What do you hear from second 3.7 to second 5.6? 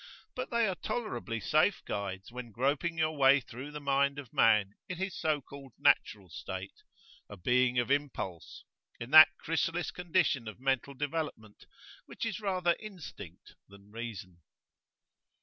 mind of man in his so